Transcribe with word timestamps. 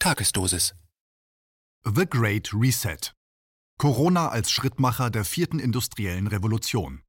Tagesdosis. 0.00 0.76
The 1.84 2.06
Great 2.08 2.54
Reset. 2.54 3.12
Corona 3.78 4.28
als 4.28 4.52
Schrittmacher 4.52 5.10
der 5.10 5.24
vierten 5.24 5.58
industriellen 5.58 6.28
Revolution. 6.28 7.02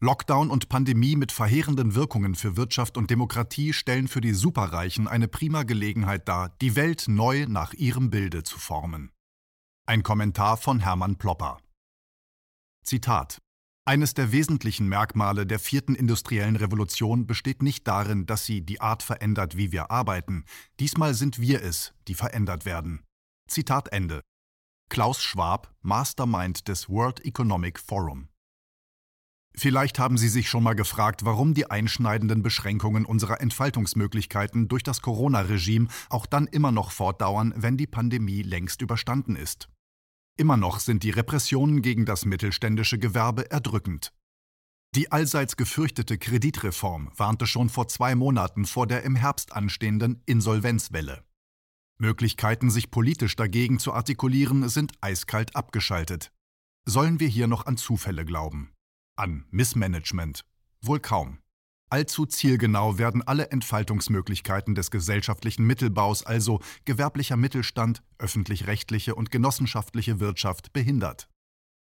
Lockdown 0.00 0.48
und 0.48 0.68
Pandemie 0.68 1.16
mit 1.16 1.32
verheerenden 1.32 1.96
Wirkungen 1.96 2.36
für 2.36 2.56
Wirtschaft 2.56 2.96
und 2.96 3.10
Demokratie 3.10 3.72
stellen 3.72 4.06
für 4.06 4.20
die 4.20 4.32
Superreichen 4.32 5.08
eine 5.08 5.26
prima 5.26 5.64
Gelegenheit 5.64 6.28
dar, 6.28 6.50
die 6.60 6.76
Welt 6.76 7.06
neu 7.08 7.46
nach 7.48 7.72
ihrem 7.74 8.10
Bilde 8.10 8.44
zu 8.44 8.60
formen. 8.60 9.10
Ein 9.84 10.04
Kommentar 10.04 10.56
von 10.56 10.78
Hermann 10.78 11.16
Plopper. 11.16 11.58
Zitat 12.84 13.43
eines 13.86 14.14
der 14.14 14.32
wesentlichen 14.32 14.88
Merkmale 14.88 15.46
der 15.46 15.58
vierten 15.58 15.94
industriellen 15.94 16.56
Revolution 16.56 17.26
besteht 17.26 17.62
nicht 17.62 17.86
darin, 17.86 18.26
dass 18.26 18.46
sie 18.46 18.62
die 18.62 18.80
Art 18.80 19.02
verändert, 19.02 19.56
wie 19.56 19.72
wir 19.72 19.90
arbeiten. 19.90 20.44
Diesmal 20.80 21.14
sind 21.14 21.38
wir 21.38 21.62
es, 21.62 21.92
die 22.08 22.14
verändert 22.14 22.64
werden. 22.64 23.02
Zitat 23.46 23.92
Ende. 23.92 24.22
Klaus 24.88 25.22
Schwab, 25.22 25.74
Mastermind 25.82 26.68
des 26.68 26.88
World 26.88 27.24
Economic 27.24 27.78
Forum. 27.78 28.28
Vielleicht 29.56 29.98
haben 29.98 30.18
Sie 30.18 30.28
sich 30.28 30.48
schon 30.48 30.64
mal 30.64 30.74
gefragt, 30.74 31.24
warum 31.24 31.54
die 31.54 31.70
einschneidenden 31.70 32.42
Beschränkungen 32.42 33.04
unserer 33.04 33.40
Entfaltungsmöglichkeiten 33.40 34.66
durch 34.66 34.82
das 34.82 35.00
Corona-Regime 35.00 35.88
auch 36.10 36.26
dann 36.26 36.48
immer 36.48 36.72
noch 36.72 36.90
fortdauern, 36.90 37.54
wenn 37.56 37.76
die 37.76 37.86
Pandemie 37.86 38.42
längst 38.42 38.82
überstanden 38.82 39.36
ist. 39.36 39.68
Immer 40.36 40.56
noch 40.56 40.80
sind 40.80 41.02
die 41.04 41.10
Repressionen 41.10 41.80
gegen 41.80 42.04
das 42.04 42.24
mittelständische 42.24 42.98
Gewerbe 42.98 43.50
erdrückend. 43.50 44.12
Die 44.94 45.12
allseits 45.12 45.56
gefürchtete 45.56 46.18
Kreditreform 46.18 47.10
warnte 47.16 47.46
schon 47.46 47.68
vor 47.68 47.88
zwei 47.88 48.14
Monaten 48.14 48.64
vor 48.64 48.86
der 48.86 49.02
im 49.02 49.16
Herbst 49.16 49.52
anstehenden 49.52 50.22
Insolvenzwelle. 50.26 51.24
Möglichkeiten, 51.98 52.70
sich 52.70 52.90
politisch 52.90 53.36
dagegen 53.36 53.78
zu 53.78 53.92
artikulieren, 53.92 54.68
sind 54.68 54.92
eiskalt 55.00 55.54
abgeschaltet. 55.54 56.32
Sollen 56.84 57.20
wir 57.20 57.28
hier 57.28 57.46
noch 57.46 57.66
an 57.66 57.76
Zufälle 57.76 58.24
glauben? 58.24 58.72
An 59.16 59.46
Missmanagement? 59.50 60.44
Wohl 60.80 61.00
kaum. 61.00 61.38
Allzu 61.90 62.26
zielgenau 62.26 62.98
werden 62.98 63.22
alle 63.22 63.50
Entfaltungsmöglichkeiten 63.50 64.74
des 64.74 64.90
gesellschaftlichen 64.90 65.64
Mittelbaus, 65.64 66.24
also 66.24 66.60
gewerblicher 66.84 67.36
Mittelstand, 67.36 68.02
öffentlich-rechtliche 68.18 69.14
und 69.14 69.30
genossenschaftliche 69.30 70.18
Wirtschaft, 70.18 70.72
behindert. 70.72 71.28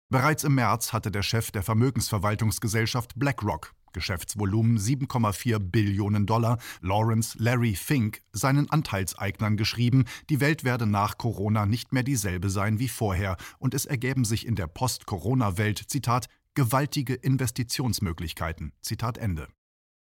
Bereits 0.10 0.44
im 0.44 0.56
März 0.56 0.94
hatte 0.94 1.10
der 1.10 1.24
Chef 1.24 1.52
der 1.52 1.64
Vermögensverwaltungsgesellschaft 1.64 3.14
BlackRock, 3.16 3.74
Geschäftsvolumen 3.94 4.78
7,4 4.78 5.60
Billionen 5.60 6.26
Dollar, 6.26 6.58
Lawrence 6.82 7.38
Larry 7.40 7.76
Fink, 7.76 8.22
seinen 8.32 8.70
Anteilseignern 8.70 9.56
geschrieben, 9.56 10.06
die 10.30 10.42
Welt 10.42 10.64
werde 10.64 10.86
nach 10.86 11.18
Corona 11.18 11.66
nicht 11.66 11.94
mehr 11.94 12.04
dieselbe 12.04 12.50
sein 12.50 12.80
wie 12.80 12.90
vorher 12.90 13.38
und 13.60 13.74
es 13.74 13.86
ergäben 13.86 14.26
sich 14.26 14.46
in 14.46 14.56
der 14.56 14.68
Post-Corona-Welt, 14.68 15.84
Zitat, 15.88 16.28
gewaltige 16.56 17.14
Investitionsmöglichkeiten, 17.14 18.74
Zitat 18.82 19.18
Ende. 19.18 19.48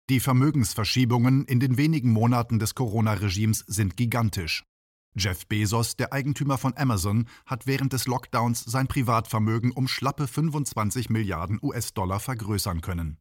Die 0.10 0.20
Vermögensverschiebungen 0.20 1.46
in 1.46 1.62
den 1.62 1.78
wenigen 1.78 2.12
Monaten 2.12 2.60
des 2.60 2.76
Corona-Regimes 2.76 3.64
sind 3.68 3.96
gigantisch. 3.96 4.66
Jeff 5.16 5.48
Bezos, 5.48 5.96
der 5.96 6.12
Eigentümer 6.12 6.58
von 6.58 6.76
Amazon, 6.76 7.26
hat 7.46 7.68
während 7.68 7.94
des 7.94 8.06
Lockdowns 8.06 8.66
sein 8.66 8.88
Privatvermögen 8.88 9.72
um 9.72 9.88
schlappe 9.88 10.28
25 10.28 11.10
Milliarden 11.10 11.58
US-Dollar 11.62 12.20
vergrößern 12.20 12.82
können. 12.82 13.18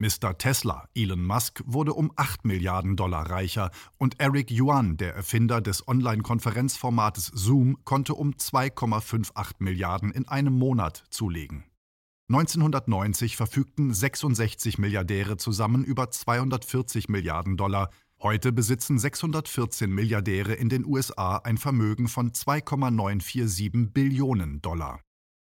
Mr. 0.00 0.36
Tesla, 0.36 0.88
Elon 0.96 1.24
Musk, 1.24 1.62
wurde 1.64 1.94
um 1.94 2.10
8 2.16 2.44
Milliarden 2.44 2.96
Dollar 2.96 3.30
reicher 3.30 3.70
und 3.96 4.20
Eric 4.20 4.50
Yuan, 4.50 4.96
der 4.96 5.14
Erfinder 5.14 5.60
des 5.60 5.86
Online-Konferenzformates 5.86 7.30
Zoom, 7.34 7.78
konnte 7.84 8.14
um 8.14 8.32
2,58 8.32 9.54
Milliarden 9.60 10.10
in 10.10 10.26
einem 10.26 10.58
Monat 10.58 11.04
zulegen. 11.10 11.64
1990 12.28 13.36
verfügten 13.36 13.94
66 13.94 14.78
Milliardäre 14.78 15.36
zusammen 15.36 15.84
über 15.84 16.10
240 16.10 17.08
Milliarden 17.08 17.56
Dollar. 17.56 17.90
Heute 18.20 18.50
besitzen 18.50 18.98
614 18.98 19.88
Milliardäre 19.88 20.54
in 20.54 20.68
den 20.68 20.84
USA 20.84 21.36
ein 21.36 21.56
Vermögen 21.56 22.08
von 22.08 22.34
2,947 22.34 23.92
Billionen 23.92 24.60
Dollar. 24.60 25.00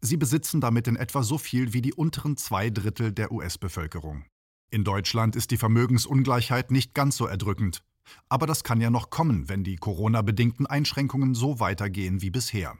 Sie 0.00 0.16
besitzen 0.16 0.60
damit 0.60 0.88
in 0.88 0.96
etwa 0.96 1.22
so 1.22 1.38
viel 1.38 1.72
wie 1.72 1.80
die 1.80 1.94
unteren 1.94 2.36
zwei 2.36 2.70
Drittel 2.70 3.12
der 3.12 3.30
US-Bevölkerung. 3.30 4.24
In 4.68 4.82
Deutschland 4.82 5.36
ist 5.36 5.52
die 5.52 5.56
Vermögensungleichheit 5.56 6.72
nicht 6.72 6.92
ganz 6.92 7.16
so 7.16 7.26
erdrückend. 7.26 7.84
Aber 8.28 8.48
das 8.48 8.64
kann 8.64 8.80
ja 8.80 8.90
noch 8.90 9.10
kommen, 9.10 9.48
wenn 9.48 9.62
die 9.62 9.76
Corona-bedingten 9.76 10.66
Einschränkungen 10.66 11.36
so 11.36 11.60
weitergehen 11.60 12.20
wie 12.20 12.30
bisher. 12.30 12.76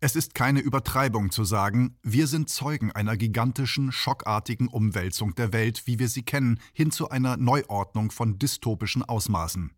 Es 0.00 0.14
ist 0.14 0.32
keine 0.34 0.60
Übertreibung 0.60 1.32
zu 1.32 1.42
sagen, 1.42 1.98
wir 2.04 2.28
sind 2.28 2.48
Zeugen 2.48 2.92
einer 2.92 3.16
gigantischen, 3.16 3.90
schockartigen 3.90 4.68
Umwälzung 4.68 5.34
der 5.34 5.52
Welt, 5.52 5.88
wie 5.88 5.98
wir 5.98 6.08
sie 6.08 6.22
kennen, 6.22 6.60
hin 6.72 6.92
zu 6.92 7.08
einer 7.10 7.36
Neuordnung 7.36 8.12
von 8.12 8.38
dystopischen 8.38 9.02
Ausmaßen. 9.02 9.72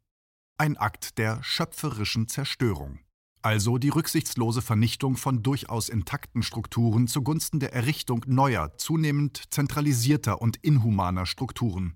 Ein 0.59 0.77
Akt 0.77 1.17
der 1.17 1.43
schöpferischen 1.43 2.29
Zerstörung. 2.29 2.99
Also 3.41 3.79
die 3.79 3.89
rücksichtslose 3.89 4.61
Vernichtung 4.61 5.17
von 5.17 5.43
durchaus 5.43 5.89
intakten 5.89 6.43
Strukturen 6.43 7.07
zugunsten 7.07 7.59
der 7.59 7.73
Errichtung 7.73 8.23
neuer, 8.27 8.77
zunehmend 8.77 9.45
zentralisierter 9.49 10.43
und 10.43 10.59
inhumaner 10.59 11.25
Strukturen. 11.25 11.95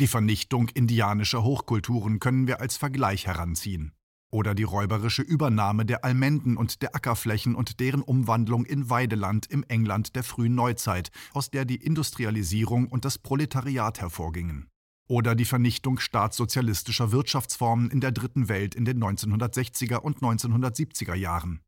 Die 0.00 0.06
Vernichtung 0.06 0.70
indianischer 0.70 1.44
Hochkulturen 1.44 2.18
können 2.18 2.46
wir 2.46 2.62
als 2.62 2.78
Vergleich 2.78 3.26
heranziehen. 3.26 3.92
Oder 4.30 4.54
die 4.54 4.64
räuberische 4.64 5.22
Übernahme 5.22 5.86
der 5.86 6.04
Almenden 6.04 6.56
und 6.56 6.82
der 6.82 6.94
Ackerflächen 6.94 7.54
und 7.54 7.80
deren 7.80 8.02
Umwandlung 8.02 8.66
in 8.66 8.90
Weideland 8.90 9.46
im 9.46 9.64
England 9.64 10.16
der 10.16 10.22
frühen 10.22 10.54
Neuzeit, 10.54 11.10
aus 11.32 11.50
der 11.50 11.64
die 11.64 11.76
Industrialisierung 11.76 12.88
und 12.88 13.04
das 13.04 13.18
Proletariat 13.18 14.00
hervorgingen. 14.00 14.68
Oder 15.08 15.34
die 15.34 15.46
Vernichtung 15.46 15.98
staatssozialistischer 15.98 17.10
Wirtschaftsformen 17.12 17.90
in 17.90 18.02
der 18.02 18.12
Dritten 18.12 18.50
Welt 18.50 18.74
in 18.74 18.84
den 18.84 19.02
1960er 19.02 19.96
und 19.96 20.18
1970er 20.18 21.14
Jahren. 21.14 21.60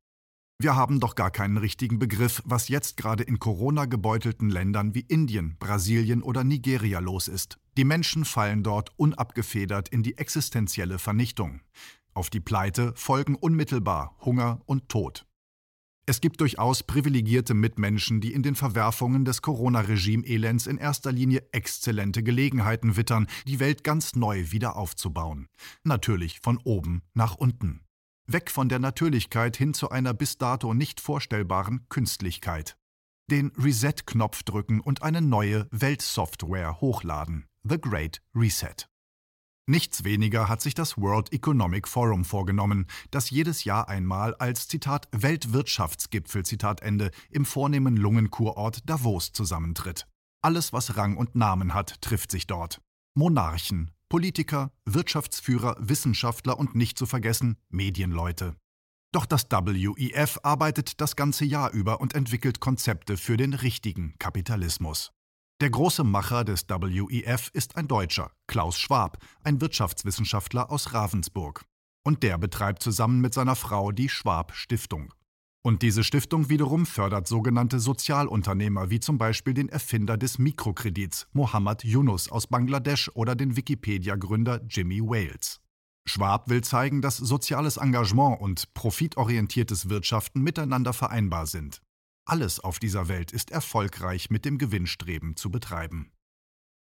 Wir 0.63 0.77
haben 0.77 1.01
doch 1.01 1.15
gar 1.15 1.31
keinen 1.31 1.57
richtigen 1.57 1.99
Begriff, 1.99 2.43
was 2.45 2.69
jetzt 2.69 2.99
gerade 2.99 3.23
in 3.23 3.39
Corona 3.39 3.87
gebeutelten 3.87 4.51
Ländern 4.51 4.95
wie 4.95 5.07
Indien, 5.09 5.57
Brasilien 5.59 6.21
oder 6.21 6.45
Nigeria 6.45 6.99
los 6.99 7.29
ist. 7.29 7.59
Die 7.79 7.85
Menschen 7.85 8.27
fallen 8.27 8.63
dort 8.63 8.91
unabgefedert 8.99 9.89
in 9.89 10.03
die 10.03 10.19
existenzielle 10.19 10.99
Vernichtung. 10.99 11.63
Auf 12.15 12.31
die 12.31 12.41
Pleite 12.41 12.93
folgen 12.97 13.35
unmittelbar 13.35 14.17
Hunger 14.21 14.61
und 14.67 14.89
Tod. 14.89 15.27
Es 16.07 16.21
gibt 16.21 16.41
durchaus 16.41 16.83
privilegierte 16.83 17.55
Mitmenschen, 17.55 18.21
die 18.21 18.33
in 18.33 18.43
den 18.43 18.57
Verwerfungen 18.57 19.25
des 19.25 19.43
Corona-Regime-Elends 19.43 20.67
in 20.67 20.77
erster 20.77 21.13
Linie 21.13 21.47
exzellente 21.53 22.25
Gelegenheiten 22.25 22.97
wittern, 22.97 23.29
die 23.47 23.61
Welt 23.61 23.85
ganz 23.85 24.17
neu 24.17 24.51
wieder 24.51 24.77
aufzubauen. 24.77 25.47
Natürlich 25.85 26.41
von 26.41 26.59
oben 26.65 27.03
nach 27.15 27.37
unten. 27.37 27.83
Weg 28.27 28.51
von 28.51 28.69
der 28.69 28.81
Natürlichkeit 28.81 29.57
hin 29.57 29.73
zu 29.73 29.91
einer 29.91 30.13
bis 30.13 30.37
dato 30.37 30.75
nicht 30.75 31.01
vorstellbaren 31.01 31.87
Künstlichkeit. 31.89 32.77
Den 33.31 33.53
Reset-Knopf 33.57 34.43
drücken 34.43 34.81
und 34.81 35.03
eine 35.03 35.23
neue 35.23 35.69
Weltsoftware 35.71 36.81
hochladen. 36.81 37.47
The 37.63 37.81
Great 37.81 38.21
Reset. 38.35 38.90
Nichts 39.71 40.03
weniger 40.03 40.49
hat 40.49 40.61
sich 40.61 40.75
das 40.75 40.99
World 40.99 41.33
Economic 41.33 41.87
Forum 41.87 42.25
vorgenommen, 42.25 42.89
das 43.13 43.31
jedes 43.31 43.63
Jahr 43.63 43.89
einmal 43.89 44.35
als 44.35 44.67
Zitat 44.67 45.07
Weltwirtschaftsgipfel 45.13 46.45
Zitat 46.45 46.83
Ende 46.83 47.13
im 47.31 47.45
vornehmen 47.45 47.97
Lungenkurort 47.97 48.81
Davos 48.91 49.31
zusammentritt. 49.31 50.09
Alles, 50.43 50.73
was 50.73 50.97
Rang 50.97 51.17
und 51.17 51.37
Namen 51.37 51.73
hat, 51.73 52.03
trifft 52.03 52.33
sich 52.33 52.49
dort. 52.49 52.81
Monarchen, 53.15 53.93
Politiker, 54.09 54.73
Wirtschaftsführer, 54.87 55.77
Wissenschaftler 55.79 56.59
und 56.59 56.75
nicht 56.75 56.99
zu 56.99 57.07
vergessen 57.07 57.57
Medienleute. 57.69 58.57
Doch 59.13 59.25
das 59.25 59.45
WEF 59.49 60.41
arbeitet 60.43 61.01
das 61.01 61.15
ganze 61.15 61.45
Jahr 61.45 61.71
über 61.71 62.01
und 62.01 62.17
entwickelt 62.17 62.59
Konzepte 62.59 63.17
für 63.17 63.37
den 63.37 63.55
richtigen 63.55 64.17
Kapitalismus. 64.19 65.13
Der 65.61 65.69
große 65.69 66.05
Macher 66.05 66.43
des 66.43 66.67
WEF 66.71 67.51
ist 67.53 67.77
ein 67.77 67.87
Deutscher, 67.87 68.31
Klaus 68.47 68.79
Schwab, 68.79 69.19
ein 69.45 69.61
Wirtschaftswissenschaftler 69.61 70.71
aus 70.71 70.95
Ravensburg. 70.95 71.67
Und 72.03 72.23
der 72.23 72.39
betreibt 72.39 72.83
zusammen 72.83 73.21
mit 73.21 73.35
seiner 73.35 73.57
Frau 73.57 73.93
die 73.93 74.09
Schwab 74.09 74.55
Stiftung. 74.55 75.13
Und 75.63 75.83
diese 75.83 76.03
Stiftung 76.03 76.49
wiederum 76.49 76.87
fördert 76.87 77.29
sogenannte 77.29 77.79
Sozialunternehmer, 77.79 78.89
wie 78.89 79.01
zum 79.01 79.19
Beispiel 79.19 79.53
den 79.53 79.69
Erfinder 79.69 80.17
des 80.17 80.39
Mikrokredits, 80.39 81.27
Mohammad 81.35 81.85
Yunus 81.85 82.31
aus 82.31 82.47
Bangladesch 82.47 83.11
oder 83.13 83.35
den 83.35 83.55
Wikipedia-Gründer 83.55 84.63
Jimmy 84.67 85.03
Wales. 85.03 85.61
Schwab 86.07 86.49
will 86.49 86.65
zeigen, 86.65 87.03
dass 87.03 87.19
soziales 87.19 87.77
Engagement 87.77 88.41
und 88.41 88.73
profitorientiertes 88.73 89.91
Wirtschaften 89.91 90.41
miteinander 90.41 90.95
vereinbar 90.95 91.47
sind. 91.47 91.83
Alles 92.25 92.61
auf 92.61 92.79
dieser 92.79 93.09
Welt 93.09 93.33
ist 93.33 93.51
erfolgreich 93.51 94.31
mit 94.31 94.45
dem 94.45 94.59
Gewinnstreben 94.59 95.37
zu 95.37 95.51
betreiben. 95.51 96.13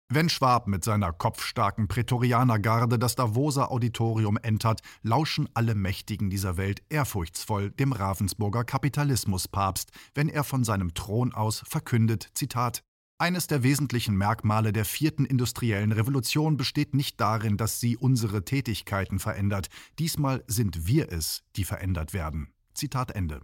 Wenn 0.07 0.29
Schwab 0.29 0.67
mit 0.67 0.83
seiner 0.83 1.11
kopfstarken 1.11 1.87
Prätorianergarde 1.87 2.99
das 2.99 3.15
Davoser 3.15 3.71
Auditorium 3.71 4.37
entert, 4.37 4.81
lauschen 5.01 5.49
alle 5.55 5.73
Mächtigen 5.73 6.29
dieser 6.29 6.57
Welt 6.57 6.83
ehrfurchtsvoll 6.89 7.71
dem 7.71 7.91
Ravensburger 7.91 8.63
Kapitalismuspapst, 8.63 9.91
wenn 10.13 10.29
er 10.29 10.43
von 10.43 10.63
seinem 10.63 10.93
Thron 10.93 11.33
aus 11.33 11.63
verkündet, 11.67 12.29
Zitat, 12.35 12.83
eines 13.17 13.47
der 13.47 13.63
wesentlichen 13.63 14.15
Merkmale 14.15 14.73
der 14.73 14.83
vierten 14.83 15.23
industriellen 15.23 15.93
Revolution 15.93 16.57
besteht 16.57 16.93
nicht 16.93 17.19
darin, 17.21 17.55
dass 17.55 17.79
sie 17.79 17.95
unsere 17.95 18.43
Tätigkeiten 18.43 19.19
verändert. 19.19 19.69
Diesmal 19.99 20.43
sind 20.47 20.85
wir 20.85 21.11
es, 21.13 21.41
die 21.55 21.63
verändert 21.63 22.13
werden. 22.13 22.53
Zitat 22.73 23.11
Ende. 23.11 23.39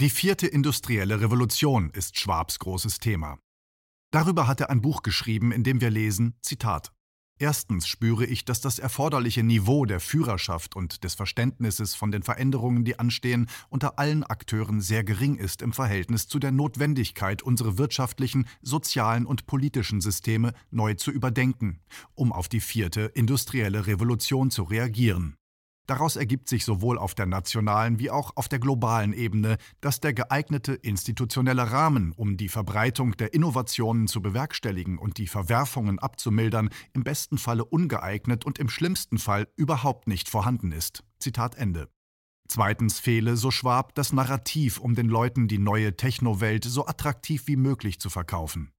Die 0.00 0.10
vierte 0.10 0.48
industrielle 0.48 1.20
Revolution 1.20 1.90
ist 1.90 2.18
Schwabs 2.18 2.58
großes 2.58 2.98
Thema. 2.98 3.38
Darüber 4.10 4.48
hat 4.48 4.60
er 4.60 4.68
ein 4.70 4.80
Buch 4.80 5.02
geschrieben, 5.02 5.52
in 5.52 5.62
dem 5.62 5.80
wir 5.80 5.90
lesen, 5.90 6.34
Zitat, 6.42 6.92
Erstens 7.38 7.86
spüre 7.86 8.26
ich, 8.26 8.44
dass 8.44 8.60
das 8.60 8.80
erforderliche 8.80 9.44
Niveau 9.44 9.84
der 9.84 10.00
Führerschaft 10.00 10.74
und 10.74 11.04
des 11.04 11.14
Verständnisses 11.14 11.94
von 11.94 12.10
den 12.10 12.24
Veränderungen, 12.24 12.84
die 12.84 12.98
anstehen, 12.98 13.48
unter 13.68 13.98
allen 14.00 14.24
Akteuren 14.24 14.80
sehr 14.80 15.04
gering 15.04 15.36
ist 15.36 15.62
im 15.62 15.72
Verhältnis 15.72 16.26
zu 16.26 16.40
der 16.40 16.50
Notwendigkeit, 16.50 17.42
unsere 17.42 17.78
wirtschaftlichen, 17.78 18.48
sozialen 18.62 19.26
und 19.26 19.46
politischen 19.46 20.00
Systeme 20.00 20.54
neu 20.70 20.94
zu 20.94 21.12
überdenken, 21.12 21.80
um 22.14 22.32
auf 22.32 22.48
die 22.48 22.60
vierte 22.60 23.02
industrielle 23.14 23.86
Revolution 23.86 24.50
zu 24.50 24.64
reagieren. 24.64 25.36
Daraus 25.86 26.16
ergibt 26.16 26.48
sich 26.48 26.64
sowohl 26.64 26.98
auf 26.98 27.14
der 27.14 27.26
nationalen 27.26 27.98
wie 27.98 28.10
auch 28.10 28.32
auf 28.36 28.48
der 28.48 28.58
globalen 28.58 29.12
Ebene, 29.12 29.58
dass 29.82 30.00
der 30.00 30.14
geeignete 30.14 30.72
institutionelle 30.72 31.70
Rahmen, 31.70 32.12
um 32.12 32.38
die 32.38 32.48
Verbreitung 32.48 33.16
der 33.18 33.34
Innovationen 33.34 34.08
zu 34.08 34.22
bewerkstelligen 34.22 34.96
und 34.96 35.18
die 35.18 35.26
Verwerfungen 35.26 35.98
abzumildern, 35.98 36.70
im 36.94 37.04
besten 37.04 37.36
Falle 37.36 37.66
ungeeignet 37.66 38.46
und 38.46 38.58
im 38.58 38.70
schlimmsten 38.70 39.18
Fall 39.18 39.46
überhaupt 39.56 40.08
nicht 40.08 40.30
vorhanden 40.30 40.72
ist. 40.72 41.04
Zitat 41.18 41.54
Ende. 41.56 41.88
Zweitens 42.48 42.98
fehle, 42.98 43.36
so 43.36 43.50
Schwab, 43.50 43.94
das 43.94 44.12
Narrativ, 44.12 44.78
um 44.78 44.94
den 44.94 45.08
Leuten 45.08 45.48
die 45.48 45.58
neue 45.58 45.96
Technowelt 45.96 46.64
so 46.64 46.86
attraktiv 46.86 47.46
wie 47.46 47.56
möglich 47.56 48.00
zu 48.00 48.10
verkaufen. 48.10 48.73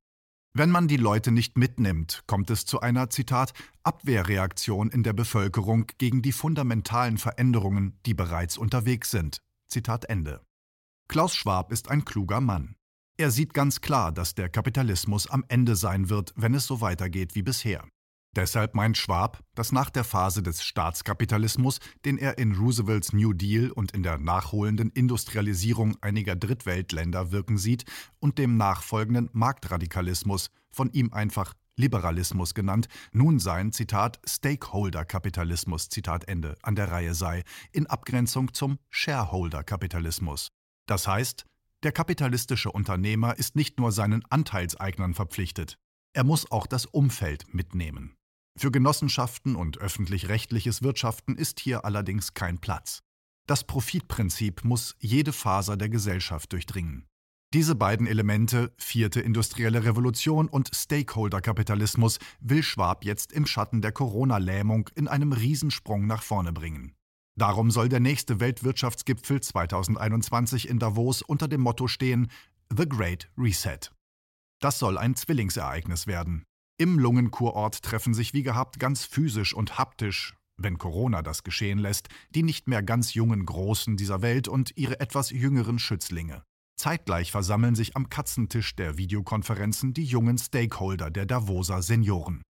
Wenn 0.57 0.71
man 0.71 0.87
die 0.87 0.95
Leute 0.95 1.33
nicht 1.33 1.57
mitnimmt, 1.57 2.23
kommt 2.27 2.49
es 2.49 2.65
zu 2.65 2.79
einer, 2.79 3.09
Zitat, 3.09 3.51
Abwehrreaktion 3.83 4.89
in 4.89 5.03
der 5.03 5.11
Bevölkerung 5.11 5.87
gegen 5.97 6.21
die 6.21 6.31
fundamentalen 6.31 7.17
Veränderungen, 7.17 7.99
die 8.05 8.13
bereits 8.13 8.57
unterwegs 8.57 9.11
sind. 9.11 9.41
Zitat 9.67 10.05
Ende. 10.05 10.39
Klaus 11.09 11.35
Schwab 11.35 11.73
ist 11.73 11.91
ein 11.91 12.05
kluger 12.05 12.39
Mann. 12.39 12.77
Er 13.17 13.31
sieht 13.31 13.53
ganz 13.53 13.81
klar, 13.81 14.13
dass 14.13 14.33
der 14.33 14.47
Kapitalismus 14.47 15.29
am 15.29 15.43
Ende 15.49 15.75
sein 15.75 16.07
wird, 16.07 16.31
wenn 16.37 16.53
es 16.53 16.65
so 16.65 16.79
weitergeht 16.79 17.35
wie 17.35 17.43
bisher. 17.43 17.85
Deshalb 18.35 18.75
meint 18.75 18.97
Schwab, 18.97 19.41
dass 19.55 19.71
nach 19.71 19.89
der 19.89 20.03
Phase 20.03 20.43
des 20.43 20.61
Staatskapitalismus, 20.61 21.79
den 22.03 22.17
er 22.17 22.37
in 22.37 22.53
Roosevelts 22.55 23.13
New 23.13 23.31
Deal 23.31 23.71
und 23.71 23.93
in 23.93 24.03
der 24.03 24.17
nachholenden 24.17 24.89
Industrialisierung 24.89 25.95
einiger 26.01 26.35
Drittweltländer 26.35 27.31
wirken 27.31 27.57
sieht, 27.57 27.85
und 28.19 28.37
dem 28.37 28.57
nachfolgenden 28.57 29.29
Marktradikalismus, 29.31 30.49
von 30.69 30.91
ihm 30.91 31.13
einfach 31.13 31.53
Liberalismus 31.77 32.53
genannt, 32.53 32.87
nun 33.13 33.39
sein, 33.39 33.71
Zitat, 33.71 34.19
Stakeholder-Kapitalismus, 34.25 35.87
Zitat 35.89 36.27
Ende, 36.27 36.57
an 36.61 36.75
der 36.75 36.91
Reihe 36.91 37.13
sei, 37.13 37.43
in 37.71 37.87
Abgrenzung 37.87 38.53
zum 38.53 38.79
Shareholder-Kapitalismus. 38.89 40.49
Das 40.87 41.07
heißt, 41.07 41.45
der 41.83 41.91
kapitalistische 41.93 42.71
Unternehmer 42.71 43.37
ist 43.37 43.55
nicht 43.55 43.79
nur 43.79 43.91
seinen 43.91 44.23
Anteilseignern 44.29 45.13
verpflichtet, 45.13 45.77
er 46.13 46.23
muss 46.23 46.49
auch 46.49 46.65
das 46.65 46.85
Umfeld 46.85 47.53
mitnehmen. 47.53 48.15
Für 48.57 48.71
Genossenschaften 48.71 49.55
und 49.55 49.79
öffentlich-rechtliches 49.79 50.81
Wirtschaften 50.81 51.35
ist 51.35 51.59
hier 51.59 51.83
allerdings 51.83 52.33
kein 52.33 52.59
Platz. 52.59 53.01
Das 53.47 53.65
Profitprinzip 53.65 54.63
muss 54.63 54.95
jede 54.99 55.33
Faser 55.33 55.75
der 55.75 55.89
Gesellschaft 55.89 56.53
durchdringen. 56.53 57.05
Diese 57.53 57.75
beiden 57.75 58.07
Elemente, 58.07 58.73
vierte 58.77 59.21
industrielle 59.21 59.83
Revolution 59.83 60.47
und 60.47 60.71
Stakeholder-Kapitalismus, 60.73 62.19
will 62.39 62.63
Schwab 62.63 63.05
jetzt 63.05 63.31
im 63.31 63.45
Schatten 63.45 63.81
der 63.81 63.91
Corona-Lähmung 63.91 64.89
in 64.95 65.07
einem 65.07 65.31
Riesensprung 65.31 66.07
nach 66.07 66.23
vorne 66.23 66.51
bringen. 66.51 66.95
Darum 67.37 67.69
soll 67.71 67.89
der 67.89 67.99
nächste 67.99 68.39
Weltwirtschaftsgipfel 68.39 69.41
2021 69.41 70.69
in 70.69 70.79
Davos 70.79 71.21
unter 71.21 71.47
dem 71.47 71.61
Motto 71.61 71.87
stehen 71.87 72.31
The 72.75 72.87
Great 72.87 73.29
Reset. 73.37 73.91
Das 74.59 74.79
soll 74.79 74.97
ein 74.97 75.15
Zwillingsereignis 75.15 76.07
werden. 76.07 76.45
Im 76.77 76.99
Lungenkurort 76.99 77.83
treffen 77.83 78.13
sich 78.13 78.33
wie 78.33 78.43
gehabt 78.43 78.79
ganz 78.79 79.05
physisch 79.05 79.53
und 79.53 79.77
haptisch, 79.77 80.35
wenn 80.57 80.77
Corona 80.77 81.21
das 81.21 81.43
geschehen 81.43 81.79
lässt, 81.79 82.09
die 82.31 82.43
nicht 82.43 82.67
mehr 82.67 82.83
ganz 82.83 83.13
jungen 83.13 83.45
Großen 83.45 83.95
dieser 83.95 84.21
Welt 84.21 84.49
und 84.49 84.75
ihre 84.75 84.99
etwas 84.99 85.29
jüngeren 85.29 85.79
Schützlinge. 85.79 86.43
Zeitgleich 86.77 87.31
versammeln 87.31 87.75
sich 87.75 87.95
am 87.95 88.09
Katzentisch 88.09 88.75
der 88.75 88.97
Videokonferenzen 88.97 89.93
die 89.93 90.03
jungen 90.03 90.37
Stakeholder 90.37 91.09
der 91.09 91.25
Davoser 91.25 91.81
Senioren. 91.81 92.41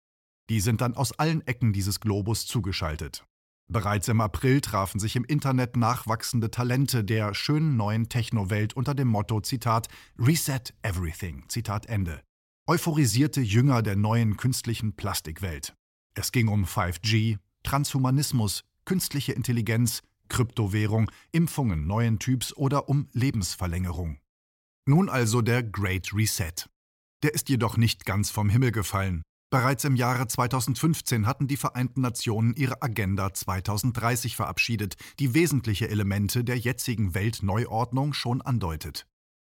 Die 0.49 0.59
sind 0.59 0.81
dann 0.81 0.95
aus 0.95 1.11
allen 1.19 1.45
Ecken 1.45 1.71
dieses 1.71 1.99
Globus 1.99 2.47
zugeschaltet. 2.47 3.25
Bereits 3.71 4.07
im 4.07 4.21
April 4.21 4.59
trafen 4.61 4.99
sich 4.99 5.15
im 5.15 5.23
Internet 5.23 5.77
nachwachsende 5.77 6.49
Talente 6.49 7.03
der 7.03 7.35
schönen 7.35 7.77
neuen 7.77 8.09
Technowelt 8.09 8.75
unter 8.75 8.95
dem 8.95 9.07
Motto 9.07 9.39
Zitat 9.41 9.87
Reset 10.17 10.73
Everything 10.81 11.45
Zitat 11.47 11.85
Ende 11.85 12.24
euphorisierte 12.67 13.41
Jünger 13.41 13.83
der 13.83 13.95
neuen 13.95 14.37
künstlichen 14.37 14.95
Plastikwelt. 14.95 15.75
Es 16.15 16.31
ging 16.31 16.47
um 16.47 16.65
5G, 16.65 17.37
Transhumanismus, 17.63 18.63
künstliche 18.85 19.33
Intelligenz, 19.33 20.01
Kryptowährung, 20.29 21.11
Impfungen 21.31 21.85
neuen 21.85 22.17
Typs 22.17 22.55
oder 22.57 22.89
um 22.89 23.07
Lebensverlängerung. 23.13 24.17
Nun 24.87 25.09
also 25.09 25.41
der 25.41 25.61
Great 25.61 26.11
Reset. 26.13 26.53
Der 27.21 27.33
ist 27.33 27.49
jedoch 27.49 27.77
nicht 27.77 28.05
ganz 28.05 28.31
vom 28.31 28.49
Himmel 28.49 28.71
gefallen. 28.71 29.21
Bereits 29.51 29.83
im 29.83 29.95
Jahre 29.95 30.27
2015 30.27 31.27
hatten 31.27 31.47
die 31.47 31.57
Vereinten 31.57 32.01
Nationen 32.01 32.55
ihre 32.55 32.81
Agenda 32.81 33.31
2030 33.31 34.35
verabschiedet, 34.35 34.95
die 35.19 35.35
wesentliche 35.35 35.87
Elemente 35.87 36.43
der 36.43 36.57
jetzigen 36.57 37.13
Weltneuordnung 37.13 38.13
schon 38.13 38.41
andeutet. 38.41 39.05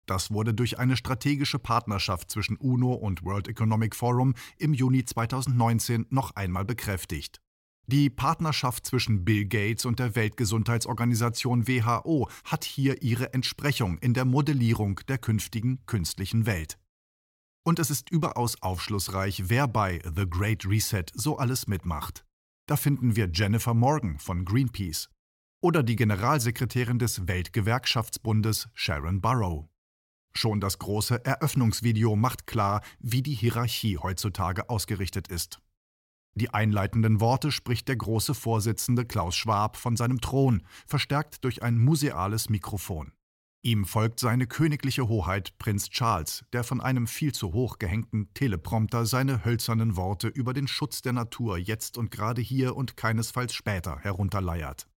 Das 0.06 0.30
wurde 0.30 0.52
durch 0.52 0.78
eine 0.78 0.96
strategische 0.96 1.58
Partnerschaft 1.58 2.30
zwischen 2.30 2.56
UNO 2.56 2.92
und 2.92 3.24
World 3.24 3.48
Economic 3.48 3.94
Forum 3.94 4.34
im 4.58 4.74
Juni 4.74 5.04
2019 5.04 6.06
noch 6.10 6.34
einmal 6.34 6.64
bekräftigt. 6.64 7.40
Die 7.86 8.10
Partnerschaft 8.10 8.86
zwischen 8.86 9.24
Bill 9.24 9.44
Gates 9.44 9.84
und 9.84 9.98
der 9.98 10.14
Weltgesundheitsorganisation 10.14 11.66
WHO 11.66 12.28
hat 12.44 12.64
hier 12.64 13.02
ihre 13.02 13.34
Entsprechung 13.34 13.98
in 13.98 14.14
der 14.14 14.24
Modellierung 14.24 15.00
der 15.08 15.18
künftigen 15.18 15.84
künstlichen 15.86 16.46
Welt. 16.46 16.78
Und 17.64 17.78
es 17.78 17.90
ist 17.90 18.10
überaus 18.10 18.60
aufschlussreich, 18.62 19.48
wer 19.48 19.68
bei 19.68 20.00
The 20.16 20.28
Great 20.28 20.64
Reset 20.66 21.06
so 21.14 21.38
alles 21.38 21.66
mitmacht. 21.66 22.24
Da 22.66 22.76
finden 22.76 23.16
wir 23.16 23.28
Jennifer 23.32 23.74
Morgan 23.74 24.18
von 24.18 24.44
Greenpeace 24.44 25.08
oder 25.60 25.82
die 25.82 25.96
Generalsekretärin 25.96 26.98
des 26.98 27.26
Weltgewerkschaftsbundes 27.28 28.68
Sharon 28.74 29.20
Burrow. 29.20 29.71
Schon 30.32 30.60
das 30.60 30.78
große 30.78 31.24
Eröffnungsvideo 31.24 32.16
macht 32.16 32.46
klar, 32.46 32.82
wie 33.00 33.22
die 33.22 33.34
Hierarchie 33.34 33.98
heutzutage 33.98 34.68
ausgerichtet 34.70 35.28
ist. 35.28 35.60
Die 36.34 36.52
einleitenden 36.52 37.20
Worte 37.20 37.52
spricht 37.52 37.88
der 37.88 37.96
große 37.96 38.34
Vorsitzende 38.34 39.04
Klaus 39.04 39.36
Schwab 39.36 39.76
von 39.76 39.96
seinem 39.96 40.20
Thron, 40.20 40.62
verstärkt 40.86 41.44
durch 41.44 41.62
ein 41.62 41.78
museales 41.78 42.48
Mikrofon. 42.48 43.12
Ihm 43.64 43.84
folgt 43.84 44.18
seine 44.18 44.46
königliche 44.48 45.06
Hoheit 45.06 45.56
Prinz 45.58 45.88
Charles, 45.88 46.44
der 46.52 46.64
von 46.64 46.80
einem 46.80 47.06
viel 47.06 47.32
zu 47.32 47.52
hoch 47.52 47.78
gehängten 47.78 48.32
Teleprompter 48.34 49.06
seine 49.06 49.44
hölzernen 49.44 49.94
Worte 49.94 50.26
über 50.26 50.52
den 50.52 50.66
Schutz 50.66 51.00
der 51.02 51.12
Natur 51.12 51.58
jetzt 51.58 51.96
und 51.96 52.10
gerade 52.10 52.40
hier 52.40 52.74
und 52.74 52.96
keinesfalls 52.96 53.54
später 53.54 53.98
herunterleiert. 54.00 54.88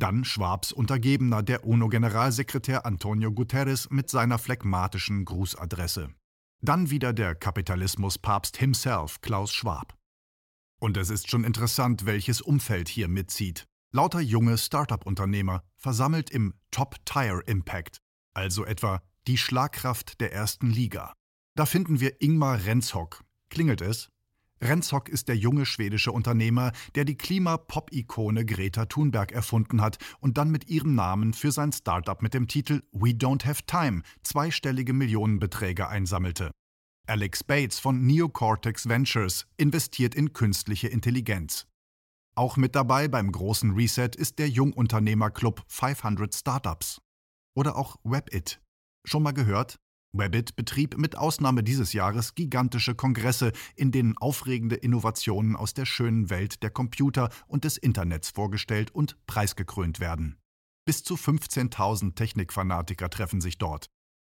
Dann 0.00 0.24
Schwabs 0.24 0.72
Untergebener, 0.72 1.42
der 1.42 1.66
UNO-Generalsekretär 1.66 2.86
Antonio 2.86 3.30
Guterres 3.32 3.90
mit 3.90 4.08
seiner 4.08 4.38
phlegmatischen 4.38 5.26
Grußadresse. 5.26 6.08
Dann 6.62 6.88
wieder 6.88 7.12
der 7.12 7.34
Kapitalismuspapst 7.34 8.56
himself, 8.56 9.20
Klaus 9.20 9.52
Schwab. 9.52 9.94
Und 10.80 10.96
es 10.96 11.10
ist 11.10 11.30
schon 11.30 11.44
interessant, 11.44 12.06
welches 12.06 12.40
Umfeld 12.40 12.88
hier 12.88 13.08
mitzieht. 13.08 13.66
Lauter 13.92 14.20
junge 14.20 14.56
Start-up-Unternehmer, 14.56 15.64
versammelt 15.76 16.30
im 16.30 16.54
Top-Tire 16.70 17.42
Impact, 17.44 17.98
also 18.32 18.64
etwa 18.64 19.02
die 19.26 19.36
Schlagkraft 19.36 20.22
der 20.22 20.32
ersten 20.32 20.70
Liga. 20.70 21.12
Da 21.56 21.66
finden 21.66 22.00
wir 22.00 22.22
Ingmar 22.22 22.64
Renzhock. 22.64 23.22
Klingelt 23.50 23.82
es? 23.82 24.08
Renzhock 24.62 25.08
ist 25.08 25.28
der 25.28 25.36
junge 25.36 25.64
schwedische 25.64 26.12
Unternehmer, 26.12 26.72
der 26.94 27.04
die 27.04 27.16
Klima-Pop-Ikone 27.16 28.44
Greta 28.44 28.86
Thunberg 28.86 29.32
erfunden 29.32 29.80
hat 29.80 29.98
und 30.20 30.36
dann 30.36 30.50
mit 30.50 30.68
ihrem 30.68 30.94
Namen 30.94 31.32
für 31.32 31.50
sein 31.50 31.72
Startup 31.72 32.20
mit 32.20 32.34
dem 32.34 32.46
Titel 32.46 32.82
We 32.92 33.10
Don't 33.10 33.46
Have 33.46 33.62
Time 33.66 34.02
zweistellige 34.22 34.92
Millionenbeträge 34.92 35.88
einsammelte. 35.88 36.50
Alex 37.06 37.42
Bates 37.42 37.78
von 37.78 38.06
Neocortex 38.06 38.88
Ventures 38.88 39.46
investiert 39.56 40.14
in 40.14 40.32
künstliche 40.32 40.88
Intelligenz. 40.88 41.66
Auch 42.36 42.56
mit 42.56 42.76
dabei 42.76 43.08
beim 43.08 43.32
großen 43.32 43.72
Reset 43.72 44.10
ist 44.16 44.38
der 44.38 44.48
Jungunternehmerclub 44.48 45.64
500 45.66 46.34
Startups. 46.34 47.00
Oder 47.56 47.76
auch 47.76 47.96
Webit. 48.04 48.60
Schon 49.04 49.22
mal 49.22 49.32
gehört? 49.32 49.80
Webit 50.12 50.56
betrieb 50.56 50.98
mit 50.98 51.16
Ausnahme 51.16 51.62
dieses 51.62 51.92
Jahres 51.92 52.34
gigantische 52.34 52.94
Kongresse, 52.94 53.52
in 53.76 53.92
denen 53.92 54.16
aufregende 54.18 54.76
Innovationen 54.76 55.56
aus 55.56 55.74
der 55.74 55.86
schönen 55.86 56.30
Welt 56.30 56.62
der 56.62 56.70
Computer 56.70 57.30
und 57.46 57.64
des 57.64 57.76
Internets 57.76 58.30
vorgestellt 58.30 58.90
und 58.90 59.16
preisgekrönt 59.26 60.00
werden. 60.00 60.36
Bis 60.84 61.04
zu 61.04 61.14
15.000 61.14 62.14
Technikfanatiker 62.14 63.10
treffen 63.10 63.40
sich 63.40 63.58
dort. 63.58 63.86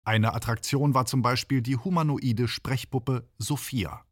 Eine 0.04 0.34
Attraktion 0.34 0.94
war 0.94 1.06
zum 1.06 1.22
Beispiel 1.22 1.62
die 1.62 1.78
humanoide 1.78 2.48
Sprechpuppe 2.48 3.30
Sophia. 3.38 4.04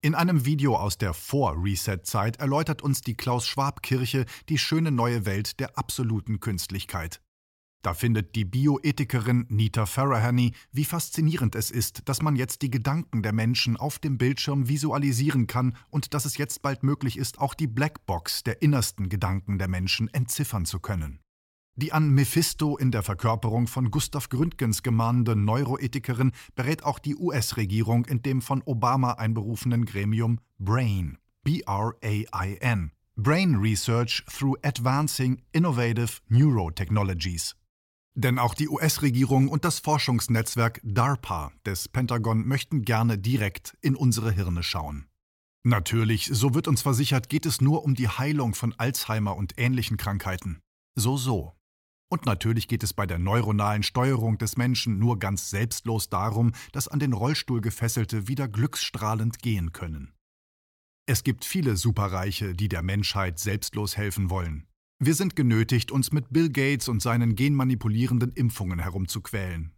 In 0.00 0.14
einem 0.14 0.44
Video 0.44 0.76
aus 0.76 0.96
der 0.96 1.12
Vor-Reset-Zeit 1.12 2.38
erläutert 2.38 2.82
uns 2.82 3.02
die 3.02 3.14
Klaus-Schwab-Kirche 3.14 4.26
die 4.48 4.58
schöne 4.58 4.90
neue 4.90 5.26
Welt 5.26 5.60
der 5.60 5.76
absoluten 5.76 6.40
Künstlichkeit. 6.40 7.20
Da 7.82 7.94
findet 7.94 8.34
die 8.34 8.44
Bioethikerin 8.44 9.46
Nita 9.48 9.86
Farahany, 9.86 10.52
wie 10.72 10.84
faszinierend 10.84 11.54
es 11.54 11.70
ist, 11.70 12.08
dass 12.08 12.22
man 12.22 12.34
jetzt 12.34 12.62
die 12.62 12.70
Gedanken 12.70 13.22
der 13.22 13.32
Menschen 13.32 13.76
auf 13.76 14.00
dem 14.00 14.18
Bildschirm 14.18 14.68
visualisieren 14.68 15.46
kann 15.46 15.76
und 15.90 16.12
dass 16.12 16.24
es 16.24 16.36
jetzt 16.38 16.60
bald 16.62 16.82
möglich 16.82 17.16
ist, 17.16 17.38
auch 17.38 17.54
die 17.54 17.68
Blackbox 17.68 18.42
der 18.42 18.62
innersten 18.62 19.08
Gedanken 19.08 19.58
der 19.58 19.68
Menschen 19.68 20.12
entziffern 20.12 20.64
zu 20.64 20.80
können. 20.80 21.20
Die 21.76 21.92
an 21.92 22.10
Mephisto 22.10 22.76
in 22.76 22.90
der 22.90 23.04
Verkörperung 23.04 23.68
von 23.68 23.92
Gustav 23.92 24.28
Gründgens 24.28 24.82
gemahnende 24.82 25.36
Neuroethikerin 25.36 26.32
berät 26.56 26.82
auch 26.82 26.98
die 26.98 27.14
US-Regierung 27.14 28.04
in 28.06 28.20
dem 28.20 28.42
von 28.42 28.60
Obama 28.64 29.12
einberufenen 29.12 29.84
Gremium 29.84 30.40
BRAIN, 30.58 31.18
B-R-A-I-N, 31.44 32.90
Brain 33.16 33.54
Research 33.54 34.24
through 34.26 34.56
Advancing 34.64 35.40
Innovative 35.52 36.20
Neurotechnologies. 36.28 37.54
Denn 38.18 38.40
auch 38.40 38.54
die 38.54 38.68
US-Regierung 38.68 39.46
und 39.46 39.64
das 39.64 39.78
Forschungsnetzwerk 39.78 40.80
DARPA 40.82 41.52
des 41.64 41.88
Pentagon 41.88 42.48
möchten 42.48 42.82
gerne 42.82 43.16
direkt 43.16 43.76
in 43.80 43.94
unsere 43.94 44.32
Hirne 44.32 44.64
schauen. 44.64 45.06
Natürlich, 45.62 46.28
so 46.32 46.52
wird 46.52 46.66
uns 46.66 46.82
versichert, 46.82 47.28
geht 47.28 47.46
es 47.46 47.60
nur 47.60 47.84
um 47.84 47.94
die 47.94 48.08
Heilung 48.08 48.56
von 48.56 48.74
Alzheimer 48.76 49.36
und 49.36 49.52
ähnlichen 49.56 49.98
Krankheiten. 49.98 50.58
So, 50.96 51.16
so. 51.16 51.54
Und 52.10 52.26
natürlich 52.26 52.66
geht 52.66 52.82
es 52.82 52.92
bei 52.92 53.06
der 53.06 53.20
neuronalen 53.20 53.84
Steuerung 53.84 54.36
des 54.36 54.56
Menschen 54.56 54.98
nur 54.98 55.20
ganz 55.20 55.50
selbstlos 55.50 56.08
darum, 56.08 56.50
dass 56.72 56.88
an 56.88 56.98
den 56.98 57.12
Rollstuhl 57.12 57.60
gefesselte 57.60 58.26
wieder 58.26 58.48
glücksstrahlend 58.48 59.38
gehen 59.38 59.70
können. 59.70 60.12
Es 61.06 61.22
gibt 61.22 61.44
viele 61.44 61.76
Superreiche, 61.76 62.54
die 62.54 62.68
der 62.68 62.82
Menschheit 62.82 63.38
selbstlos 63.38 63.96
helfen 63.96 64.28
wollen. 64.28 64.66
Wir 65.00 65.14
sind 65.14 65.36
genötigt, 65.36 65.92
uns 65.92 66.10
mit 66.10 66.32
Bill 66.32 66.50
Gates 66.50 66.88
und 66.88 67.00
seinen 67.00 67.36
genmanipulierenden 67.36 68.32
Impfungen 68.32 68.80
herumzuquälen. 68.80 69.72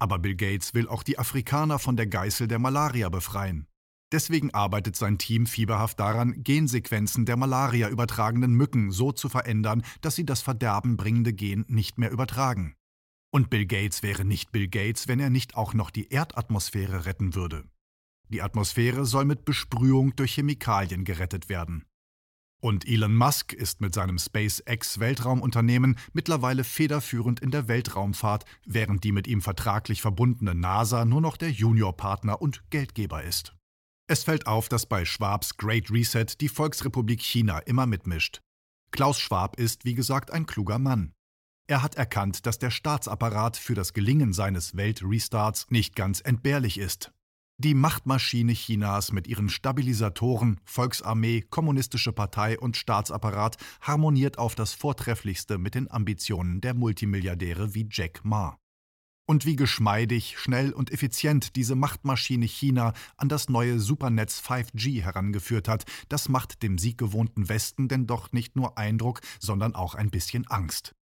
Aber 0.00 0.18
Bill 0.18 0.34
Gates 0.34 0.74
will 0.74 0.88
auch 0.88 1.04
die 1.04 1.16
Afrikaner 1.16 1.78
von 1.78 1.96
der 1.96 2.08
Geißel 2.08 2.48
der 2.48 2.58
Malaria 2.58 3.08
befreien. 3.08 3.68
Deswegen 4.10 4.52
arbeitet 4.52 4.96
sein 4.96 5.16
Team 5.16 5.46
fieberhaft 5.46 6.00
daran, 6.00 6.42
Gensequenzen 6.42 7.24
der 7.24 7.36
Malaria 7.36 7.88
übertragenen 7.88 8.52
Mücken 8.52 8.90
so 8.90 9.12
zu 9.12 9.28
verändern, 9.28 9.84
dass 10.00 10.16
sie 10.16 10.26
das 10.26 10.42
verderbenbringende 10.42 11.32
Gen 11.32 11.64
nicht 11.68 11.98
mehr 11.98 12.10
übertragen. 12.10 12.74
Und 13.32 13.50
Bill 13.50 13.66
Gates 13.66 14.02
wäre 14.02 14.24
nicht 14.24 14.50
Bill 14.50 14.68
Gates, 14.68 15.06
wenn 15.06 15.20
er 15.20 15.30
nicht 15.30 15.56
auch 15.56 15.74
noch 15.74 15.90
die 15.90 16.08
Erdatmosphäre 16.10 17.06
retten 17.06 17.36
würde. 17.36 17.64
Die 18.28 18.42
Atmosphäre 18.42 19.04
soll 19.04 19.24
mit 19.24 19.44
Besprühung 19.44 20.16
durch 20.16 20.34
Chemikalien 20.34 21.04
gerettet 21.04 21.48
werden. 21.48 21.84
Und 22.64 22.88
Elon 22.88 23.14
Musk 23.14 23.52
ist 23.52 23.82
mit 23.82 23.92
seinem 23.92 24.18
SpaceX 24.18 24.98
Weltraumunternehmen 24.98 25.98
mittlerweile 26.14 26.64
federführend 26.64 27.40
in 27.40 27.50
der 27.50 27.68
Weltraumfahrt, 27.68 28.46
während 28.64 29.04
die 29.04 29.12
mit 29.12 29.26
ihm 29.26 29.42
vertraglich 29.42 30.00
verbundene 30.00 30.54
NASA 30.54 31.04
nur 31.04 31.20
noch 31.20 31.36
der 31.36 31.50
Juniorpartner 31.50 32.40
und 32.40 32.62
Geldgeber 32.70 33.22
ist. 33.22 33.54
Es 34.06 34.24
fällt 34.24 34.46
auf, 34.46 34.70
dass 34.70 34.86
bei 34.86 35.04
Schwabs 35.04 35.58
Great 35.58 35.90
Reset 35.90 36.24
die 36.40 36.48
Volksrepublik 36.48 37.20
China 37.20 37.58
immer 37.58 37.84
mitmischt. 37.84 38.40
Klaus 38.92 39.20
Schwab 39.20 39.60
ist, 39.60 39.84
wie 39.84 39.94
gesagt, 39.94 40.30
ein 40.30 40.46
kluger 40.46 40.78
Mann. 40.78 41.12
Er 41.66 41.82
hat 41.82 41.96
erkannt, 41.96 42.46
dass 42.46 42.58
der 42.58 42.70
Staatsapparat 42.70 43.58
für 43.58 43.74
das 43.74 43.92
Gelingen 43.92 44.32
seines 44.32 44.74
Weltrestarts 44.74 45.66
nicht 45.68 45.94
ganz 45.96 46.22
entbehrlich 46.22 46.78
ist. 46.78 47.12
Die 47.58 47.74
Machtmaschine 47.74 48.52
Chinas 48.52 49.12
mit 49.12 49.28
ihren 49.28 49.48
Stabilisatoren, 49.48 50.60
Volksarmee, 50.64 51.40
kommunistische 51.40 52.12
Partei 52.12 52.58
und 52.58 52.76
Staatsapparat 52.76 53.58
harmoniert 53.80 54.38
auf 54.38 54.56
das 54.56 54.74
Vortrefflichste 54.74 55.56
mit 55.56 55.76
den 55.76 55.88
Ambitionen 55.88 56.60
der 56.60 56.74
Multimilliardäre 56.74 57.72
wie 57.72 57.86
Jack 57.88 58.24
Ma. 58.24 58.58
Und 59.26 59.46
wie 59.46 59.54
geschmeidig, 59.54 60.36
schnell 60.36 60.72
und 60.72 60.90
effizient 60.90 61.54
diese 61.54 61.76
Machtmaschine 61.76 62.46
China 62.46 62.92
an 63.16 63.28
das 63.28 63.48
neue 63.48 63.78
Supernetz 63.78 64.40
5G 64.40 65.02
herangeführt 65.02 65.68
hat, 65.68 65.84
das 66.08 66.28
macht 66.28 66.62
dem 66.64 66.76
sieggewohnten 66.76 67.48
Westen 67.48 67.86
denn 67.86 68.08
doch 68.08 68.32
nicht 68.32 68.56
nur 68.56 68.76
Eindruck, 68.78 69.20
sondern 69.38 69.76
auch 69.76 69.94
ein 69.94 70.10
bisschen 70.10 70.44
Angst. 70.48 70.96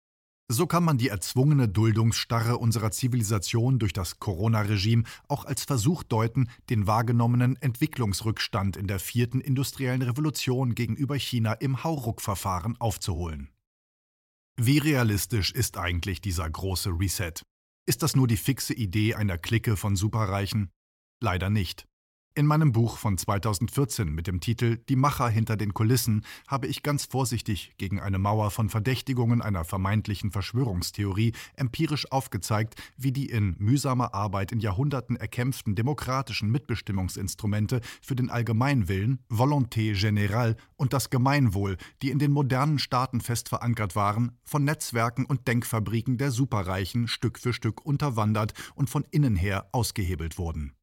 So 0.50 0.66
kann 0.66 0.82
man 0.82 0.96
die 0.96 1.08
erzwungene 1.08 1.68
Duldungsstarre 1.68 2.56
unserer 2.56 2.90
Zivilisation 2.90 3.78
durch 3.78 3.92
das 3.92 4.18
Corona-Regime 4.18 5.04
auch 5.28 5.44
als 5.44 5.64
Versuch 5.64 6.02
deuten, 6.02 6.48
den 6.70 6.86
wahrgenommenen 6.86 7.56
Entwicklungsrückstand 7.56 8.78
in 8.78 8.86
der 8.86 8.98
vierten 8.98 9.42
industriellen 9.42 10.00
Revolution 10.00 10.74
gegenüber 10.74 11.16
China 11.16 11.52
im 11.52 11.84
Hauruck-Verfahren 11.84 12.80
aufzuholen. 12.80 13.50
Wie 14.56 14.78
realistisch 14.78 15.52
ist 15.52 15.76
eigentlich 15.76 16.22
dieser 16.22 16.48
große 16.48 16.90
Reset? 16.98 17.34
Ist 17.86 18.02
das 18.02 18.16
nur 18.16 18.26
die 18.26 18.38
fixe 18.38 18.72
Idee 18.72 19.14
einer 19.14 19.36
Clique 19.36 19.76
von 19.76 19.96
Superreichen? 19.96 20.70
Leider 21.20 21.50
nicht. 21.50 21.86
In 22.38 22.46
meinem 22.46 22.70
Buch 22.70 22.98
von 22.98 23.18
2014 23.18 24.14
mit 24.14 24.28
dem 24.28 24.38
Titel 24.38 24.76
Die 24.88 24.94
Macher 24.94 25.28
hinter 25.28 25.56
den 25.56 25.74
Kulissen 25.74 26.24
habe 26.46 26.68
ich 26.68 26.84
ganz 26.84 27.04
vorsichtig 27.04 27.72
gegen 27.78 27.98
eine 27.98 28.18
Mauer 28.18 28.52
von 28.52 28.68
Verdächtigungen 28.68 29.42
einer 29.42 29.64
vermeintlichen 29.64 30.30
Verschwörungstheorie 30.30 31.32
empirisch 31.56 32.12
aufgezeigt, 32.12 32.80
wie 32.96 33.10
die 33.10 33.26
in 33.26 33.56
mühsamer 33.58 34.14
Arbeit 34.14 34.52
in 34.52 34.60
Jahrhunderten 34.60 35.16
erkämpften 35.16 35.74
demokratischen 35.74 36.48
Mitbestimmungsinstrumente 36.52 37.80
für 38.00 38.14
den 38.14 38.30
Allgemeinwillen, 38.30 39.18
Volonté 39.28 39.96
générale 39.96 40.54
und 40.76 40.92
das 40.92 41.10
Gemeinwohl, 41.10 41.76
die 42.02 42.10
in 42.10 42.20
den 42.20 42.30
modernen 42.30 42.78
Staaten 42.78 43.20
fest 43.20 43.48
verankert 43.48 43.96
waren, 43.96 44.38
von 44.44 44.62
Netzwerken 44.62 45.24
und 45.24 45.48
Denkfabriken 45.48 46.18
der 46.18 46.30
Superreichen 46.30 47.08
Stück 47.08 47.36
für 47.40 47.52
Stück 47.52 47.84
unterwandert 47.84 48.54
und 48.76 48.88
von 48.88 49.04
innen 49.10 49.34
her 49.34 49.68
ausgehebelt 49.72 50.38
wurden. 50.38 50.77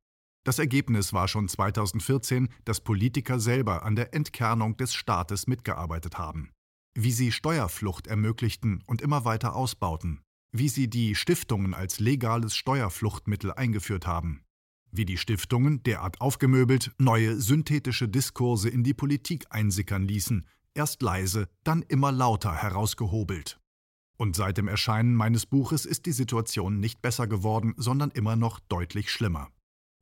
Das 0.46 0.60
Ergebnis 0.60 1.12
war 1.12 1.28
schon 1.28 1.48
2014, 1.48 2.50
dass 2.66 2.80
Politiker 2.80 3.40
selber 3.40 3.84
an 3.84 3.96
der 3.96 4.14
Entkernung 4.14 4.78
des 4.78 4.94
Staates 4.94 5.48
mitgearbeitet 5.48 6.20
haben. 6.20 6.52
Wie 6.94 7.12
sie 7.12 7.32
Steuerflucht 7.32 8.06
ermöglichten 8.06 8.84
und 8.86 9.02
immer 9.02 9.26
weiter 9.26 9.56
ausbauten. 9.56 10.22
Wie 10.52 10.70
sie 10.70 10.88
die 10.88 11.16
Stiftungen 11.16 11.74
als 11.74 12.00
legales 12.00 12.56
Steuerfluchtmittel 12.56 13.54
eingeführt 13.54 14.06
haben. 14.06 14.44
Wie 14.92 15.06
die 15.06 15.18
Stiftungen, 15.18 15.82
derart 15.82 16.22
aufgemöbelt, 16.22 16.92
neue 17.00 17.42
synthetische 17.42 18.08
Diskurse 18.08 18.70
in 18.70 18.84
die 18.84 18.94
Politik 18.94 19.46
einsickern 19.50 20.04
ließen, 20.04 20.48
erst 20.76 21.02
leise, 21.02 21.50
dann 21.64 21.82
immer 21.82 22.12
lauter 22.12 22.54
herausgehobelt. 22.54 23.60
Und 24.16 24.36
seit 24.36 24.60
dem 24.60 24.68
Erscheinen 24.68 25.16
meines 25.16 25.48
Buches 25.48 25.88
ist 25.88 26.06
die 26.06 26.12
Situation 26.12 26.80
nicht 26.80 27.02
besser 27.02 27.26
geworden, 27.26 27.74
sondern 27.78 28.12
immer 28.12 28.36
noch 28.36 28.60
deutlich 28.60 29.10
schlimmer 29.12 29.50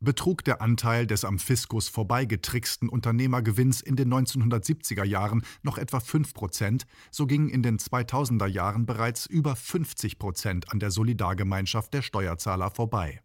betrug 0.03 0.43
der 0.43 0.61
Anteil 0.61 1.07
des 1.07 1.25
am 1.25 1.39
Fiskus 1.39 1.89
vorbeigetricksten 1.89 2.89
Unternehmergewinns 2.89 3.81
in 3.81 3.95
den 3.95 4.13
1970er 4.13 5.03
Jahren 5.03 5.43
noch 5.61 5.77
etwa 5.77 5.99
5 5.99 6.33
Prozent, 6.33 6.85
so 7.11 7.25
gingen 7.25 7.49
in 7.49 7.63
den 7.63 7.79
2000er 7.79 8.47
Jahren 8.47 8.85
bereits 8.85 9.25
über 9.25 9.55
50 9.55 10.19
Prozent 10.19 10.71
an 10.71 10.79
der 10.79 10.91
Solidargemeinschaft 10.91 11.93
der 11.93 12.01
Steuerzahler 12.01 12.71
vorbei. 12.71 13.21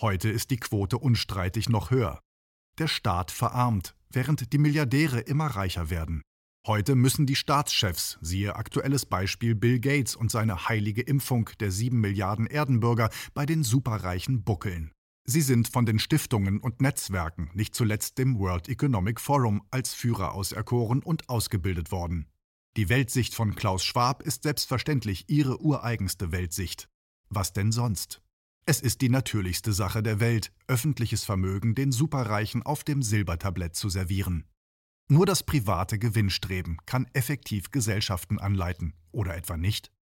Heute 0.00 0.28
ist 0.28 0.50
die 0.50 0.56
Quote 0.56 0.98
unstreitig 0.98 1.68
noch 1.68 1.90
höher. 1.90 2.20
Der 2.78 2.88
Staat 2.88 3.30
verarmt, 3.30 3.94
während 4.10 4.52
die 4.52 4.58
Milliardäre 4.58 5.20
immer 5.20 5.46
reicher 5.46 5.90
werden. 5.90 6.22
Heute 6.66 6.94
müssen 6.94 7.26
die 7.26 7.36
Staatschefs, 7.36 8.18
siehe 8.22 8.56
aktuelles 8.56 9.04
Beispiel 9.04 9.54
Bill 9.54 9.80
Gates 9.80 10.16
und 10.16 10.30
seine 10.30 10.66
heilige 10.68 11.02
Impfung 11.02 11.50
der 11.60 11.70
sieben 11.70 12.00
Milliarden 12.00 12.46
Erdenbürger, 12.46 13.10
bei 13.34 13.44
den 13.44 13.62
Superreichen 13.62 14.44
buckeln. 14.44 14.90
Sie 15.26 15.40
sind 15.40 15.68
von 15.68 15.86
den 15.86 15.98
Stiftungen 15.98 16.60
und 16.60 16.82
Netzwerken, 16.82 17.50
nicht 17.54 17.74
zuletzt 17.74 18.18
dem 18.18 18.38
World 18.38 18.68
Economic 18.68 19.20
Forum, 19.20 19.66
als 19.70 19.94
Führer 19.94 20.34
auserkoren 20.34 21.02
und 21.02 21.30
ausgebildet 21.30 21.90
worden. 21.90 22.26
Die 22.76 22.90
Weltsicht 22.90 23.34
von 23.34 23.54
Klaus 23.54 23.84
Schwab 23.84 24.22
ist 24.22 24.42
selbstverständlich 24.42 25.24
ihre 25.28 25.62
ureigenste 25.62 26.30
Weltsicht. 26.30 26.88
Was 27.30 27.54
denn 27.54 27.72
sonst? 27.72 28.20
Es 28.66 28.80
ist 28.80 29.00
die 29.00 29.08
natürlichste 29.08 29.72
Sache 29.72 30.02
der 30.02 30.20
Welt, 30.20 30.52
öffentliches 30.66 31.24
Vermögen 31.24 31.74
den 31.74 31.92
Superreichen 31.92 32.62
auf 32.62 32.84
dem 32.84 33.02
Silbertablett 33.02 33.76
zu 33.76 33.88
servieren. 33.88 34.44
Nur 35.08 35.24
das 35.24 35.42
private 35.42 35.98
Gewinnstreben 35.98 36.78
kann 36.84 37.06
effektiv 37.12 37.70
Gesellschaften 37.70 38.38
anleiten, 38.38 38.94
oder 39.12 39.36
etwa 39.36 39.56
nicht? 39.56 39.93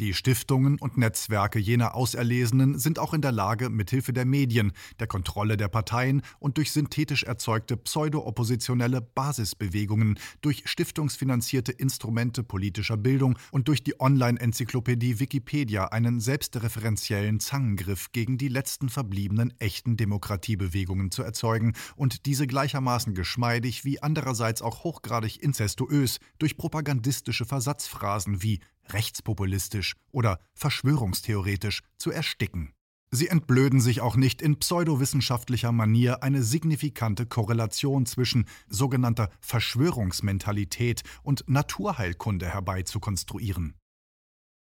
Die 0.00 0.12
Stiftungen 0.12 0.76
und 0.80 0.98
Netzwerke 0.98 1.60
jener 1.60 1.94
Auserlesenen 1.94 2.80
sind 2.80 2.98
auch 2.98 3.14
in 3.14 3.20
der 3.20 3.30
Lage, 3.30 3.70
mithilfe 3.70 4.12
der 4.12 4.24
Medien, 4.24 4.72
der 4.98 5.06
Kontrolle 5.06 5.56
der 5.56 5.68
Parteien 5.68 6.22
und 6.40 6.56
durch 6.56 6.72
synthetisch 6.72 7.22
erzeugte 7.22 7.76
pseudo-oppositionelle 7.76 9.00
Basisbewegungen, 9.00 10.18
durch 10.40 10.64
stiftungsfinanzierte 10.64 11.70
Instrumente 11.70 12.42
politischer 12.42 12.96
Bildung 12.96 13.38
und 13.52 13.68
durch 13.68 13.84
die 13.84 14.00
Online-Enzyklopädie 14.00 15.20
Wikipedia 15.20 15.84
einen 15.86 16.18
selbstreferenziellen 16.18 17.38
Zangengriff 17.38 18.10
gegen 18.10 18.36
die 18.36 18.48
letzten 18.48 18.88
verbliebenen 18.88 19.54
echten 19.60 19.96
Demokratiebewegungen 19.96 21.12
zu 21.12 21.22
erzeugen 21.22 21.72
und 21.94 22.26
diese 22.26 22.48
gleichermaßen 22.48 23.14
geschmeidig 23.14 23.84
wie 23.84 24.02
andererseits 24.02 24.60
auch 24.60 24.82
hochgradig 24.82 25.40
inzestuös 25.40 26.18
durch 26.40 26.56
propagandistische 26.56 27.44
Versatzphrasen 27.44 28.42
wie 28.42 28.58
rechtspopulistisch 28.90 29.94
oder 30.10 30.38
verschwörungstheoretisch 30.54 31.80
zu 31.96 32.10
ersticken. 32.10 32.72
Sie 33.10 33.28
entblöden 33.28 33.80
sich 33.80 34.00
auch 34.00 34.16
nicht 34.16 34.42
in 34.42 34.58
pseudowissenschaftlicher 34.58 35.70
Manier 35.70 36.24
eine 36.24 36.42
signifikante 36.42 37.26
Korrelation 37.26 38.06
zwischen 38.06 38.46
sogenannter 38.66 39.30
Verschwörungsmentalität 39.40 41.02
und 41.22 41.44
Naturheilkunde 41.48 42.52
herbeizukonstruieren. 42.52 43.74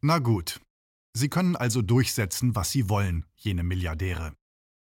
Na 0.02 0.18
gut, 0.18 0.60
Sie 1.14 1.28
können 1.28 1.56
also 1.56 1.80
durchsetzen, 1.80 2.54
was 2.54 2.70
Sie 2.70 2.88
wollen, 2.88 3.24
jene 3.36 3.62
Milliardäre. 3.62 4.34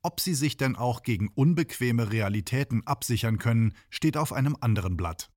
Ob 0.02 0.20
Sie 0.20 0.34
sich 0.34 0.56
denn 0.56 0.76
auch 0.76 1.02
gegen 1.02 1.28
unbequeme 1.28 2.10
Realitäten 2.10 2.86
absichern 2.86 3.38
können, 3.38 3.74
steht 3.90 4.16
auf 4.16 4.32
einem 4.32 4.56
anderen 4.60 4.96
Blatt. 4.96 5.30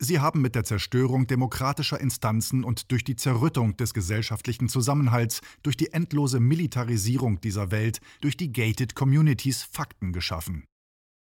Sie 0.00 0.20
haben 0.20 0.40
mit 0.40 0.54
der 0.54 0.62
Zerstörung 0.62 1.26
demokratischer 1.26 2.00
Instanzen 2.00 2.62
und 2.62 2.92
durch 2.92 3.02
die 3.02 3.16
Zerrüttung 3.16 3.76
des 3.76 3.94
gesellschaftlichen 3.94 4.68
Zusammenhalts, 4.68 5.40
durch 5.64 5.76
die 5.76 5.92
endlose 5.92 6.38
Militarisierung 6.38 7.40
dieser 7.40 7.72
Welt, 7.72 8.00
durch 8.20 8.36
die 8.36 8.52
Gated 8.52 8.94
Communities 8.94 9.64
Fakten 9.64 10.12
geschaffen. 10.12 10.64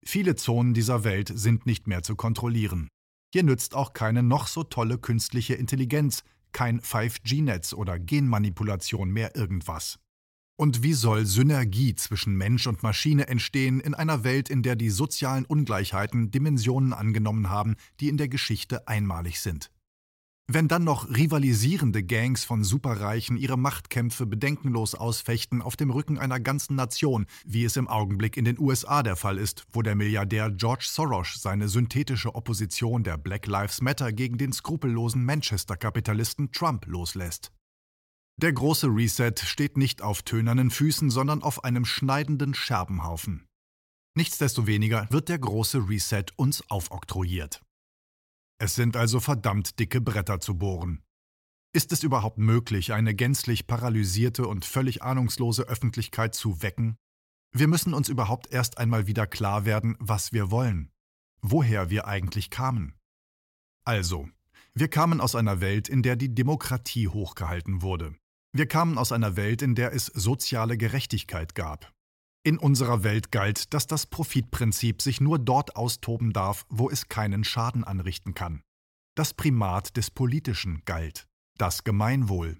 Viele 0.04 0.37
Zonen 0.37 0.75
dieser 0.75 1.04
Welt 1.04 1.33
sind 1.35 1.64
nicht 1.64 1.87
mehr 1.87 2.02
zu 2.02 2.16
kontrollieren. 2.16 2.88
Hier 3.33 3.45
nützt 3.45 3.75
auch 3.75 3.95
keine 3.95 4.23
noch 4.23 4.47
so 4.47 4.62
tolle 4.62 4.99
künstliche 4.99 5.54
Intelligenz, 5.54 6.23
kein 6.52 6.80
5G-Netz 6.80 7.73
oder 7.73 7.99
Genmanipulation 7.99 9.11
mehr 9.11 9.35
irgendwas. 9.37 9.99
Und 10.59 10.83
wie 10.83 10.95
soll 10.95 11.27
Synergie 11.27 11.95
zwischen 11.95 12.35
Mensch 12.35 12.67
und 12.67 12.83
Maschine 12.83 13.29
entstehen 13.29 13.79
in 13.79 13.93
einer 13.93 14.25
Welt, 14.25 14.49
in 14.49 14.63
der 14.63 14.75
die 14.75 14.89
sozialen 14.89 15.45
Ungleichheiten 15.45 16.31
Dimensionen 16.31 16.95
angenommen 16.95 17.51
haben, 17.51 17.77
die 18.01 18.09
in 18.09 18.17
der 18.17 18.29
Geschichte 18.29 18.89
einmalig 18.89 19.41
sind? 19.41 19.71
Wenn 20.49 20.69
dann 20.69 20.85
noch 20.85 21.11
rivalisierende 21.11 22.05
Gangs 22.05 22.45
von 22.45 22.63
Superreichen 22.63 23.37
ihre 23.37 23.59
Machtkämpfe 23.59 24.27
bedenkenlos 24.27 24.95
ausfechten 24.95 25.61
auf 25.61 25.77
dem 25.77 25.91
Rücken 25.91 26.19
einer 26.19 26.39
ganzen 26.39 26.77
Nation, 26.77 27.27
wie 27.45 27.65
es 27.65 27.77
im 27.77 27.89
Augenblick 27.89 28.37
in 28.37 28.45
den 28.45 28.59
USA 28.59 29.03
der 29.03 29.17
Fall 29.17 29.39
ist, 29.39 29.67
wo 29.73 29.83
der 29.83 29.97
Milliardär 29.97 30.53
George 30.53 30.87
Soros 30.89 31.43
seine 31.43 31.69
synthetische 31.69 32.35
Opposition 32.35 33.03
der 33.03 33.19
Black 33.19 33.49
Lives 33.49 33.83
Matter 33.83 34.13
gegen 34.13 34.39
den 34.39 34.53
skrupellosen 34.53 35.25
Manchester-Kapitalisten 35.25 36.53
Trump 36.53 36.87
loslässt. 36.87 37.51
Der 38.38 38.52
große 38.52 38.88
Reset 38.88 39.33
steht 39.43 39.78
nicht 39.78 40.02
auf 40.02 40.23
tönernen 40.23 40.71
Füßen, 40.71 41.09
sondern 41.09 41.43
auf 41.43 41.64
einem 41.64 41.87
schneidenden 41.87 42.52
Scherbenhaufen. 42.52 43.47
Nichtsdestoweniger 44.14 45.07
wird 45.11 45.31
der 45.31 45.38
große 45.38 45.88
Reset 45.88 46.25
uns 46.37 46.62
aufoktroyiert. 46.71 47.62
Es 48.59 48.75
sind 48.75 48.97
also 48.97 49.21
verdammt 49.21 49.78
dicke 49.78 50.02
Bretter 50.02 50.38
zu 50.40 50.59
bohren. 50.59 51.02
Ist 51.73 51.93
es 51.93 52.02
überhaupt 52.02 52.37
möglich, 52.37 52.93
eine 52.93 53.14
gänzlich 53.14 53.66
paralysierte 53.66 54.47
und 54.47 54.66
völlig 54.66 55.02
ahnungslose 55.02 55.62
Öffentlichkeit 55.62 56.35
zu 56.35 56.62
wecken? 56.62 56.96
Wir 57.53 57.68
müssen 57.68 57.94
uns 57.94 58.11
überhaupt 58.11 58.53
erst 58.53 58.77
einmal 58.77 59.07
wieder 59.07 59.27
klar 59.27 59.64
werden, 59.64 59.96
was 59.99 60.33
wir 60.33 60.51
wollen, 60.51 60.90
woher 61.40 61.88
wir 61.88 62.07
eigentlich 62.07 62.51
kamen. 62.51 62.94
Also, 63.85 64.29
wir 64.75 64.88
kamen 64.88 65.22
aus 65.22 65.35
einer 65.35 65.61
Welt, 65.62 65.88
in 65.88 66.03
der 66.03 66.16
die 66.16 66.35
Demokratie 66.35 67.09
hochgehalten 67.09 67.81
wurde. 67.81 68.14
Wir 68.57 68.66
kamen 68.66 68.97
aus 68.97 69.12
einer 69.12 69.37
Welt, 69.37 69.61
in 69.61 69.75
der 69.75 69.92
es 69.92 70.07
soziale 70.07 70.79
Gerechtigkeit 70.79 71.55
gab. 71.55 71.92
In 72.42 72.57
unserer 72.57 73.03
Welt 73.03 73.31
galt, 73.31 73.75
dass 73.75 73.87
das 73.87 74.07
Profitprinzip 74.07 75.03
sich 75.03 75.21
nur 75.21 75.38
dort 75.38 75.77
austoben 75.77 76.33
darf, 76.33 76.64
wo 76.71 76.88
es 76.88 77.09
keinen 77.09 77.45
Schaden 77.45 77.85
anrichten 77.85 78.33
kann. 78.33 78.62
Das 79.14 79.35
Primat 79.35 79.99
des 79.99 80.11
Politischen 80.11 80.81
galt, 80.87 81.27
das 81.59 81.85
Gemeinwohl. 81.85 82.57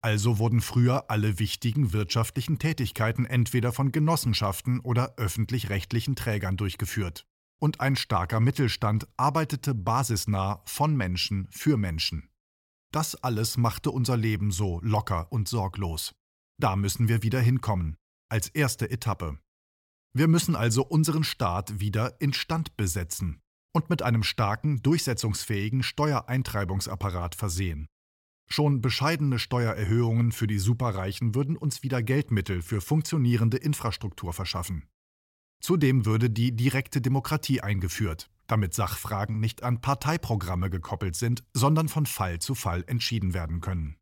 Also 0.00 0.38
wurden 0.38 0.62
früher 0.62 1.10
alle 1.10 1.38
wichtigen 1.38 1.92
wirtschaftlichen 1.92 2.58
Tätigkeiten 2.58 3.26
entweder 3.26 3.74
von 3.74 3.92
Genossenschaften 3.92 4.80
oder 4.80 5.12
öffentlich-rechtlichen 5.18 6.16
Trägern 6.16 6.56
durchgeführt. 6.56 7.26
Und 7.60 7.82
ein 7.82 7.96
starker 7.96 8.40
Mittelstand 8.40 9.08
arbeitete 9.18 9.74
basisnah 9.74 10.62
von 10.64 10.96
Menschen 10.96 11.48
für 11.50 11.76
Menschen. 11.76 12.30
Das 12.94 13.16
alles 13.16 13.56
machte 13.56 13.90
unser 13.90 14.16
Leben 14.16 14.52
so 14.52 14.78
locker 14.80 15.26
und 15.32 15.48
sorglos. 15.48 16.14
Da 16.60 16.76
müssen 16.76 17.08
wir 17.08 17.24
wieder 17.24 17.40
hinkommen, 17.40 17.96
als 18.30 18.50
erste 18.50 18.88
Etappe. 18.88 19.40
Wir 20.16 20.28
müssen 20.28 20.54
also 20.54 20.86
unseren 20.86 21.24
Staat 21.24 21.80
wieder 21.80 22.20
instand 22.20 22.76
besetzen 22.76 23.40
und 23.74 23.90
mit 23.90 24.02
einem 24.02 24.22
starken, 24.22 24.80
durchsetzungsfähigen 24.80 25.82
Steuereintreibungsapparat 25.82 27.34
versehen. 27.34 27.88
Schon 28.48 28.80
bescheidene 28.80 29.40
Steuererhöhungen 29.40 30.30
für 30.30 30.46
die 30.46 30.60
Superreichen 30.60 31.34
würden 31.34 31.56
uns 31.56 31.82
wieder 31.82 32.00
Geldmittel 32.00 32.62
für 32.62 32.80
funktionierende 32.80 33.56
Infrastruktur 33.56 34.32
verschaffen. 34.32 34.86
Zudem 35.60 36.06
würde 36.06 36.30
die 36.30 36.54
direkte 36.54 37.00
Demokratie 37.00 37.60
eingeführt, 37.60 38.30
damit 38.46 38.74
Sachfragen 38.74 39.40
nicht 39.40 39.62
an 39.62 39.80
Parteiprogramme 39.80 40.70
gekoppelt 40.70 41.16
sind, 41.16 41.44
sondern 41.52 41.88
von 41.88 42.06
Fall 42.06 42.38
zu 42.38 42.54
Fall 42.54 42.84
entschieden 42.86 43.34
werden 43.34 43.60
können. 43.60 43.96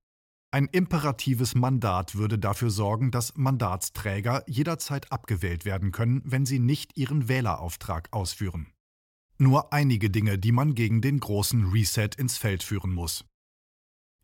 Ein 0.50 0.66
imperatives 0.66 1.54
Mandat 1.54 2.14
würde 2.14 2.38
dafür 2.38 2.70
sorgen, 2.70 3.10
dass 3.10 3.36
Mandatsträger 3.36 4.44
jederzeit 4.46 5.10
abgewählt 5.10 5.64
werden 5.64 5.92
können, 5.92 6.20
wenn 6.24 6.44
sie 6.44 6.58
nicht 6.58 6.96
ihren 6.98 7.28
Wählerauftrag 7.28 8.12
ausführen. 8.12 8.66
Nur 9.38 9.72
einige 9.72 10.10
Dinge, 10.10 10.38
die 10.38 10.52
man 10.52 10.74
gegen 10.74 11.00
den 11.00 11.20
großen 11.20 11.70
Reset 11.70 12.10
ins 12.18 12.36
Feld 12.36 12.62
führen 12.62 12.92
muss. 12.92 13.24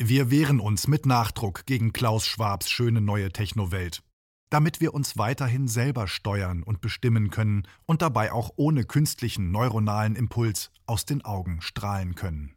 Wir 0.01 0.31
wehren 0.31 0.61
uns 0.61 0.87
mit 0.87 1.07
Nachdruck 1.07 1.65
gegen 1.67 1.93
Klaus 1.93 2.27
Schwabs 2.27 2.69
schöne 2.69 3.01
neue 3.01 3.33
Technowelt 3.33 4.03
damit 4.51 4.81
wir 4.81 4.95
uns 4.95 5.19
weiterhin 5.19 5.69
selber 5.69 6.09
steuern 6.09 6.63
und 6.63 6.81
bestimmen 6.81 7.31
können 7.31 7.67
und 7.87 8.03
dabei 8.03 8.33
auch 8.33 8.51
ohne 8.57 8.85
künstlichen 8.85 9.51
neuronalen 9.51 10.17
Impuls 10.17 10.71
aus 10.87 11.05
den 11.05 11.25
Augen 11.25 11.61
strahlen 11.61 12.15
können. 12.15 12.55